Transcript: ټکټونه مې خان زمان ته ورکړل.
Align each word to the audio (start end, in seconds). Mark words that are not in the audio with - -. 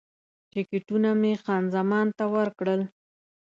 ټکټونه 0.51 1.09
مې 1.21 1.33
خان 1.43 1.63
زمان 1.75 2.07
ته 2.17 2.25
ورکړل. 2.35 2.81